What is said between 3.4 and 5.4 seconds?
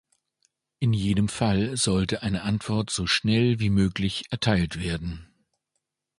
wie möglich erteilt werden.